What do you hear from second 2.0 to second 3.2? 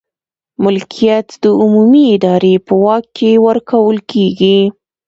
ادارې په واک